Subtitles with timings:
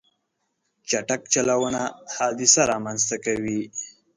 [0.89, 1.81] چټک چلوونه
[2.15, 3.61] حادثه رامنځته کوي.